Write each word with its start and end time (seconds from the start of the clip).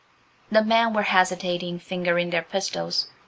The 0.51 0.63
men 0.63 0.93
were 0.95 1.03
hesitating, 1.03 1.77
fingering 1.77 2.31
their 2.31 2.41
pistols. 2.41 3.07